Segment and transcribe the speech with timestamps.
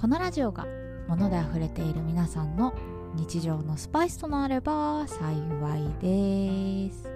[0.00, 0.66] このラジオが
[1.08, 2.72] 物で溢れている皆さんの
[3.16, 5.36] 日常のスパイスとなれば幸
[5.76, 7.12] いです。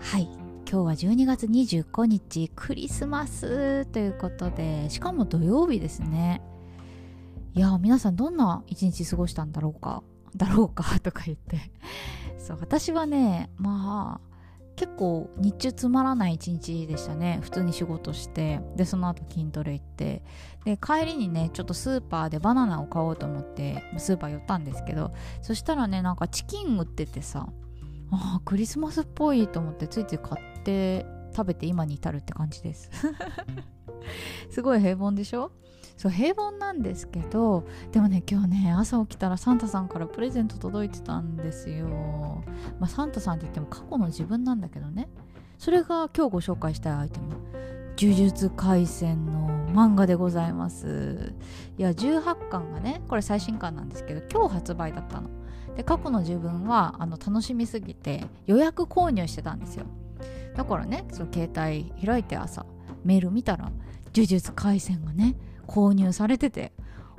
[0.00, 0.22] はい。
[0.22, 6.40] 今日は12月25日クリスマスということでしかも土曜日ですね。
[7.52, 10.02] いや皆さんどんな一日過ごしたんだろうか
[10.34, 11.70] だろうかとか言って。
[12.38, 14.29] そう私はねまあ
[14.80, 17.38] 結構日中つまらない一日でしたね。
[17.42, 18.62] 普通に仕事して。
[18.76, 20.22] でその後筋トレ行って。
[20.64, 27.48] で帰りにねちょっとスーパーでバナナを買おうと思ってスーパー寄ったんですけどそしたらねなんかチキン売っててさ
[28.12, 32.90] あクリスマスっぽいと思ってついつい買って食べて今に至るって感じです。
[34.50, 35.50] すごい平凡でしょ？
[35.96, 42.42] そう平凡なんですけどでもね今日ね朝起きたらサンタさんからプレゼント届いてたんですよ、
[42.78, 45.08] まあ、サンタさんって言っても過去の自分なんだけどね。
[45.58, 47.36] それが今日ご紹介したいアイテム。
[47.98, 51.34] 呪術廻戦の漫画でございます。
[51.76, 55.28] いや18巻がねこれ最新巻なんですけど今日発売だったの。
[55.76, 59.84] で過去の自分はあの楽しみすぎて予約購入してたんですよ。
[60.60, 62.66] だからねその携帯開いて朝
[63.02, 63.72] メール見たら
[64.14, 65.34] 呪術廻戦がね
[65.66, 66.74] 購入されてて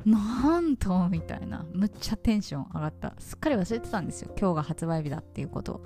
[0.06, 3.16] なんとみたいなむっちゃテンション上がった。
[3.18, 4.32] すっかり忘れてたんですよ。
[4.40, 5.82] 今日が発売日だっていうこと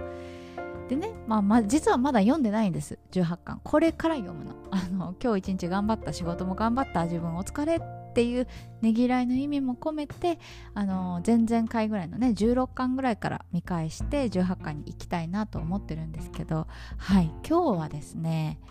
[0.89, 2.97] でね、まあ、まあ、実はまだ読んでないんです。
[3.11, 3.61] 18巻。
[3.63, 4.53] これから読むの。
[4.71, 7.79] あの今日一日頑張った仕事も頑張った自分お疲れ
[8.15, 8.47] っていう
[8.81, 10.39] ねぎらいの意味も込めて
[10.73, 16.65] あの前々回ぐらいのね16巻ぐらいから見返して18巻に行きたいなと思ってるんですけど
[16.97, 18.61] はい今日はですね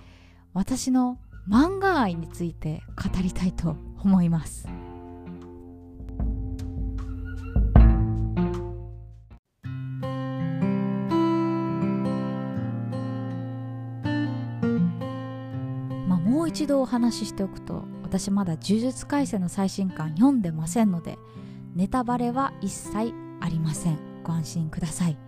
[0.55, 4.67] 私の漫画愛について語りたいと思います。
[16.55, 17.83] 一度お話ししておくと
[18.19, 21.19] 私まだ「呪術廻戦」の最新刊読んでませんので
[21.75, 23.99] ネタバレは一切ありません。
[24.23, 25.19] ご安心ください。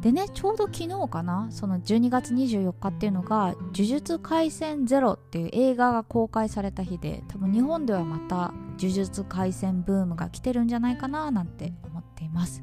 [0.00, 12.62] でねちょうど昨日かなその12月24日っていうのが「呪術廻戦ゼロ」っていう映画が公開された日で多分日本ではまた呪術廻戦ブームが来てるんじゃないかななんて思っています。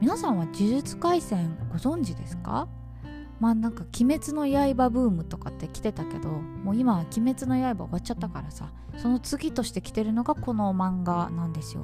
[0.00, 2.68] 皆さんは呪術廻戦ご存知ですか？
[3.40, 11.82] まあなんか「鬼滅の刃」ブームとかって来てたけどもう今は「鬼滅の刃」終わっちゃったからさその次として来てるのがこの漫画なんですよ。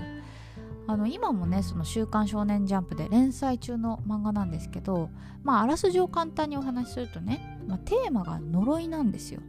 [0.87, 5.09] あの今もねその「週刊少年ジャンプ」で連載中の漫画なんですけど
[5.43, 9.41] まああらすじを簡単にお話しするとね、まあ、テーマが呪いなんですよ。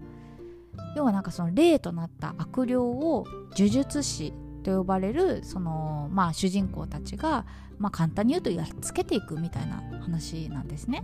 [0.96, 3.26] 要はなんかその霊となった悪霊を
[3.58, 4.34] 呪術師
[4.64, 7.46] と呼ばれるそのまあ主人公たちが
[7.78, 11.04] まあ簡単に言うとやっつけていくみたいな話なんですね。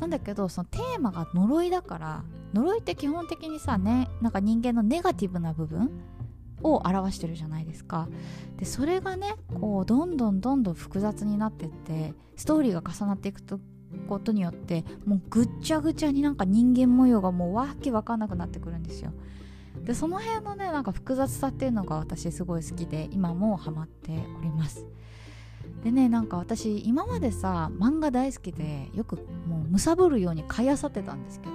[0.00, 5.90] なんだけどそのテーマが呪いだから呪いって基本的にさねなんか人間のネガティブな部分
[6.62, 8.08] を表してるじゃないですか。
[8.56, 13.60] でそれがねこうどんどんどんどん複雑になってってストーリーが重なっていくと
[14.08, 19.12] ことによってもうぐっちゃぐちゃになんか人間模様がもうわけわかんなくなってくるんですよ。
[19.84, 24.86] でその辺のねなんか複雑さっていうのが私すごい好きで今もハマっております。
[25.82, 29.18] でねなんか私今までさ漫画大好きでよく
[29.74, 31.52] もうむさぶるように買いあさってたんですけど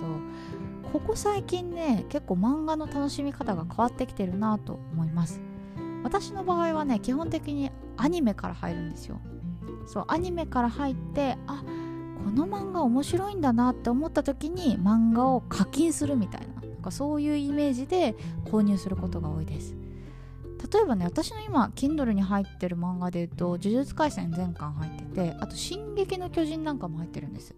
[0.92, 5.40] ここ最近ね結構漫画の楽しみ方が変わってきてるなと思います。
[6.04, 9.22] 私の場合はね基本的にアニメから入るんですよ。
[9.86, 11.64] そうアニメから入ってあ
[12.26, 18.16] この漫画面白いんだなって思った時に漫画を課金するみたいななんかそういうイメージで
[18.46, 19.76] 購入することが多いです。
[20.74, 27.56] 例えばね私の今 Kindle に入ってる漫画で言うと「呪術廻戦」全巻入っててあと「進撃の巨人」なんかも入ってるんです。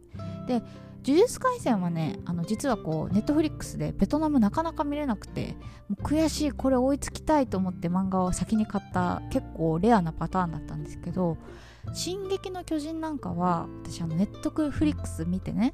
[0.48, 0.62] で
[1.04, 5.56] 呪術廻戦はねあの実はこうネットフリックスでベトナムなかなか見れなくて
[5.90, 11.38] もう悔しいこれ追いつきたいと思って漫画を先に買った結構レアなパターンだったんですけど
[11.94, 15.74] 「進撃の巨人」なんかは私あのネットフリックス見てね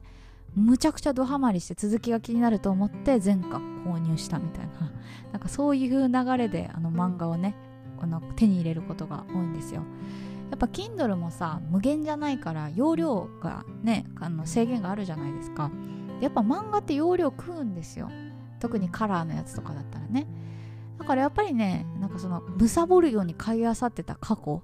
[0.56, 4.92] むちゃくちゃドハマりして続きが気になると思って全巻購入したみたいな
[5.34, 7.56] なんかそういう流れであの漫画をね
[8.00, 9.81] あの手に入れることが多いんですよ。
[10.50, 15.72] やっぱ Kindle もさ無限じゃないから容量がねあの制限があるじゃないですか。
[16.22, 18.10] やっぱ漫画って容量食うんですよ。
[18.60, 20.28] 特にカラーのやつとかだったらね。
[20.98, 24.64] だからやっぱりねなんかその貪るように買いあさってた過去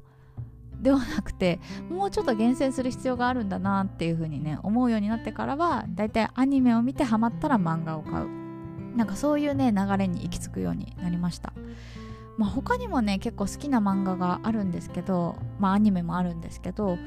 [0.82, 1.60] ではなくて
[1.90, 8.44] もうちょっと厳選する必要があるんだなっていう風にね思うようになってからはだいたいアニメを見てハマったら漫画を買う。
[8.96, 11.54] なんかそういうね流れに行き着くようになりました。
[12.38, 16.98] まあ他にもね結構好きな漫画があるんですけどまあアニメもあるんですけど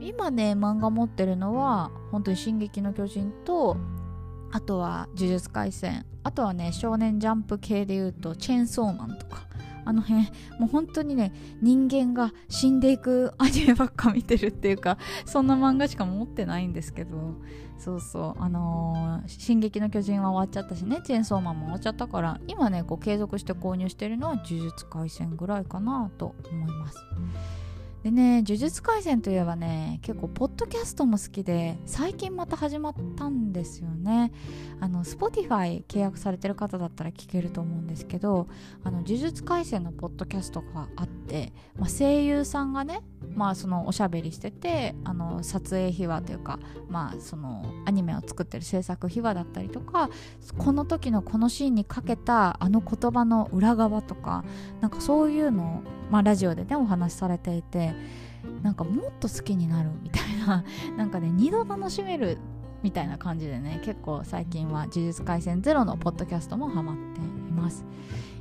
[0.00, 3.76] 今ね漫画持ってるのは本当に「進撃の巨人」と
[4.50, 9.51] あとは「呪術廻戦」あとはね少年ジャンプ系でいうと「チェーンソーマン」とか。
[9.84, 10.22] あの辺
[10.58, 17.34] もう本当にね人間が死んでいくアニメばっか見てるっていうか そんな漫画しか持ってないんですけど
[17.78, 26.98] そうそうあのー「進撃の巨人」は終わっちゃったしねチェーンソーマンも終わっちゃったから今ねこう継続して購入してるのは「呪術廻戦」ぐらいかなと思います。
[28.02, 34.32] でね、呪術廻戦といえばね、結構、ポッドキャストも好きで、最近また始まったんですよね。
[34.80, 38.48] あの、Spotify 契約されてる方だったら聞けると思うんですけど、
[38.82, 43.02] あの、呪術廻戦のポッドキャストがあって、まあ、声優さんがね、
[43.34, 46.58] まあ、そのおしゃべりしてて、あの、撮影秘話というか、
[46.88, 50.10] まあ、その、アニメを作ってる制作秘話だったりとか、
[50.58, 54.44] この時のこのシーンにかけたあの言葉の裏側とか、
[54.80, 57.94] なんかそういうのをまあ、ラジオでねお話しされていて
[58.62, 60.62] なんかもっと好きになるみたいな
[60.98, 62.36] なんかね二度楽しめる
[62.82, 67.86] みたいな感じでね結構最近は「呪術廻戦ゼロのポッドキャストもハマっています。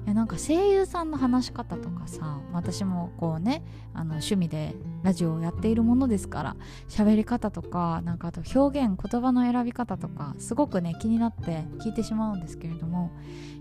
[0.06, 3.64] いやなんか声優さんの話し方とかさ私もこうね
[3.94, 6.56] あの趣味でラジオをやっているものですから
[6.90, 13.12] 喋り方とかなんかあと表現言葉の選び方とかすごくね気になって聞いてしまうんですけれども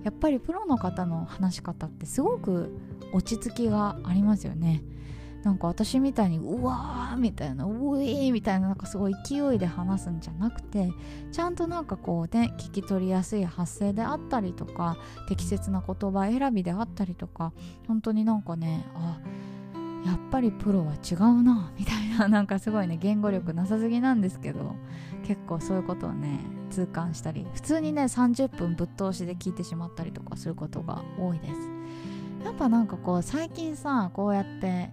[0.02, 2.74] やっぱりプロの方の話し方ってすごく
[3.12, 4.82] 落ち着きがありますよね。
[5.42, 7.70] なんか私みたいにうわーみたいなう
[8.02, 10.92] えーみたいななんかすごい勢いで話すんじゃなくて
[11.32, 14.98] ちゃんとなんかこうね聞き取りやすい発声であったりとか
[15.28, 17.52] 適切な言葉選びであったりとか
[17.88, 19.18] 本当になんかねあ
[20.06, 24.74] やっぱりプロは違うなみたいな なんかすごいね言語力なさすぎなんですけど
[25.24, 26.40] 結構そういうことをね
[26.70, 31.70] 痛感したり普通にね30分ぶっ通しで聞いてしまったりとかすることが多いです。
[32.44, 34.90] やっぱなんかこう最近さこうやって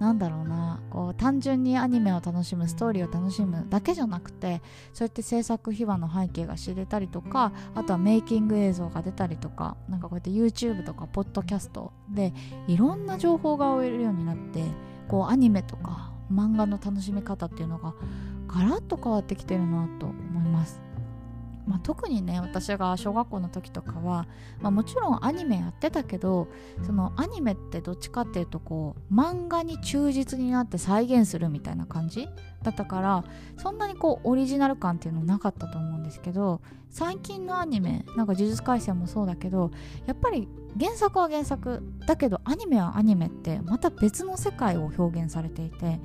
[0.00, 4.62] なんだろうなこう単純にアニメを楽しむストーリーを楽しむだけじゃなくて
[4.94, 12.32] そうやって制作秘話の背景が知れたりとかあとはメイキング映像が出たりとかなんかこうやって YouTube とかポッドキャストで
[12.66, 14.64] いろんな情報が追えるようになって
[15.06, 17.94] こうアニメとか漫画の楽しみ方っていうのが
[18.46, 20.89] ガラッと変わってきてるなと思います。
[21.70, 24.26] まあ、特にね私が小学校の時とかは、
[24.60, 26.48] まあ、もちろんアニメやってたけど
[26.84, 32.28] そのアニメってどっちかっていうとこう漫画に忠実になって再現するみたいな感じ
[32.64, 33.24] だったから
[33.56, 39.70] そんなにこうオリジナル感っていうのなかったと思うんですけど最近のアニメなんか「呪術廻戦」もそうだけど
[40.06, 46.00] やっぱり原作は原作だけどアニメはアニメってまた別の世界を表現されていて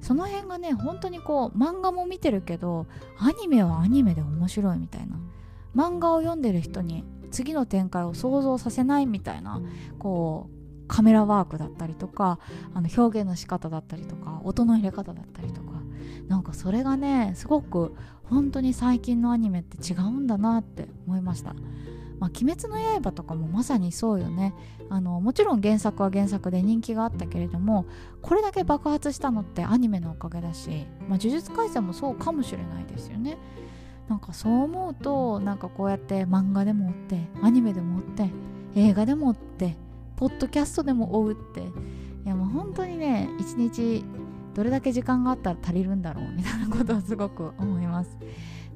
[0.00, 2.86] その辺がね本当にこう漫画も見てるけど
[3.18, 5.16] アニメはアニメで面白いみたいな
[5.74, 9.62] 漫画を読んでる人に次の展開を想像させないみたいな
[9.98, 12.40] こうカメラワークだったりとか
[12.74, 15.70] あの表現の仕方だったりとか音の入れ方だったりとか
[16.26, 17.94] なんかそれがねすごく
[18.24, 21.54] 本当に最近のアニメって違うんだなって思いました。
[22.20, 24.54] まあ、鬼滅の刃とかもまさにそうよね。
[24.90, 27.86] あのもちろん原作は原作で人気があったけれども
[28.22, 33.38] これだけ爆発したのってアニメのおかげだし、まあ、呪術廻戦もそうかもしれないですよね。
[34.08, 38.30] なんかそう思うとなんかこうやって漫画でも追ってアニメでも追って
[38.74, 39.76] 映画でも追って
[40.16, 44.04] ポッドキャストでも追うっていやもう本当にね一日
[44.54, 48.18] どれだけ時間があったら足りるんだろうみたいなことをすごく思います。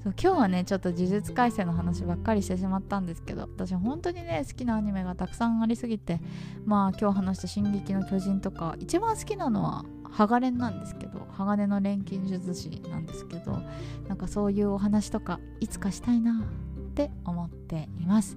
[0.04, 6.20] そう今日はねちょっと呪術廻戦の話ばっかりしてしまったんですけど私本当にね好きなアニメがたくさんありすぎて
[6.66, 13.62] まあ今日話した「進撃の巨人」とか一番好きなのは鋼なんですけど鋼の錬金術師なんですけど
[14.06, 18.36] なんかそういうお話とかいつかしたいなって思っています。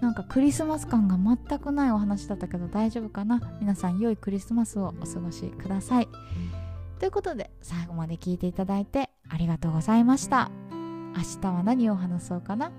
[0.00, 3.40] なんかクリスマス感が全くないお話だったけど大丈夫かな？
[3.60, 6.08] 皆さん良いクリスマスをお過ごしください。
[7.00, 10.50] ということで最後まで聞いていただいてありがとうございました。
[11.16, 12.72] 明日は何を話そうかな？